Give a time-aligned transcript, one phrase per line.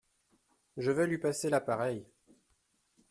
[0.77, 2.03] Je vais lui passer l’appareil.